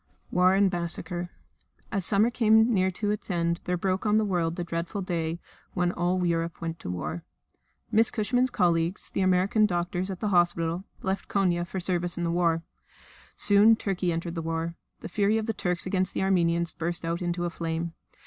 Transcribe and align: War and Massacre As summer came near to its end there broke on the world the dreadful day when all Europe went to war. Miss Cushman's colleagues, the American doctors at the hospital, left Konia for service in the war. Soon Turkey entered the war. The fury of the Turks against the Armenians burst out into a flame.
War 0.31 0.55
and 0.55 0.71
Massacre 0.71 1.29
As 1.91 2.07
summer 2.07 2.31
came 2.31 2.73
near 2.73 2.89
to 2.89 3.11
its 3.11 3.29
end 3.29 3.61
there 3.65 3.77
broke 3.77 4.03
on 4.03 4.17
the 4.17 4.25
world 4.25 4.55
the 4.55 4.63
dreadful 4.63 5.03
day 5.03 5.39
when 5.75 5.91
all 5.91 6.25
Europe 6.25 6.59
went 6.59 6.79
to 6.79 6.89
war. 6.89 7.23
Miss 7.91 8.09
Cushman's 8.09 8.49
colleagues, 8.49 9.11
the 9.11 9.21
American 9.21 9.67
doctors 9.67 10.09
at 10.09 10.19
the 10.19 10.29
hospital, 10.29 10.85
left 11.03 11.29
Konia 11.29 11.67
for 11.67 11.79
service 11.79 12.17
in 12.17 12.23
the 12.23 12.31
war. 12.31 12.63
Soon 13.35 13.75
Turkey 13.75 14.11
entered 14.11 14.33
the 14.33 14.41
war. 14.41 14.73
The 15.01 15.07
fury 15.07 15.37
of 15.37 15.45
the 15.45 15.53
Turks 15.53 15.85
against 15.85 16.15
the 16.15 16.23
Armenians 16.23 16.71
burst 16.71 17.05
out 17.05 17.21
into 17.21 17.45
a 17.45 17.51
flame. 17.51 17.93